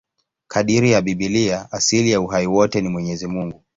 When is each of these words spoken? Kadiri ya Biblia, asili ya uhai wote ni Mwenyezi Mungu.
Kadiri 0.47 0.91
ya 0.91 1.01
Biblia, 1.01 1.71
asili 1.71 2.11
ya 2.11 2.21
uhai 2.21 2.47
wote 2.47 2.81
ni 2.81 2.89
Mwenyezi 2.89 3.27
Mungu. 3.27 3.63